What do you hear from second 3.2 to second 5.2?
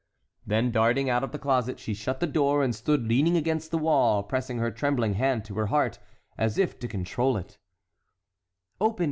against the wall pressing her trembling